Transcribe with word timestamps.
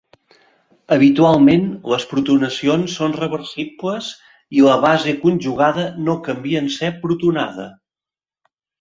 Habitualment, 0.95 1.67
les 1.93 2.07
protonacions 2.13 2.97
són 3.01 3.15
reversibles 3.19 4.09
i 4.61 4.67
la 4.71 4.81
base 4.89 5.17
conjugada 5.23 5.89
no 6.11 6.19
canvia 6.31 6.67
en 6.67 6.75
ser 6.81 6.95
protonada. 7.07 7.73